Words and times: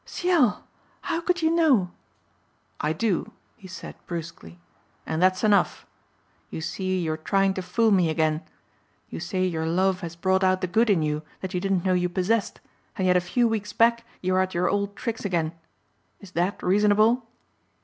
"Ciel! 0.03 0.67
How 1.01 1.21
could 1.21 1.43
you 1.43 1.51
know?" 1.51 1.91
"I 2.79 2.91
do," 2.91 3.33
he 3.55 3.67
said 3.67 3.93
brusquely, 4.07 4.59
"and 5.05 5.21
that's 5.21 5.43
enough. 5.43 5.85
You 6.49 6.59
see 6.59 6.97
you 6.99 7.11
are 7.11 7.17
trying 7.17 7.53
to 7.53 7.61
fool 7.61 7.91
me 7.91 8.09
again. 8.09 8.41
You 9.11 9.19
say 9.19 9.45
your 9.45 9.67
love 9.67 9.99
has 10.01 10.15
brought 10.15 10.43
out 10.43 10.61
the 10.61 10.65
good 10.65 10.89
in 10.89 11.03
you 11.03 11.21
that 11.41 11.53
you 11.53 11.59
didn't 11.59 11.85
know 11.85 11.93
you 11.93 12.09
possessed 12.09 12.59
and 12.97 13.05
yet 13.05 13.15
a 13.15 13.21
few 13.21 13.47
weeks 13.47 13.73
back 13.73 14.03
you 14.21 14.33
are 14.33 14.41
at 14.41 14.55
your 14.55 14.67
old 14.69 14.95
tricks 14.95 15.23
again. 15.23 15.53
Is 16.19 16.31
that 16.31 16.63
reasonable?" 16.63 17.27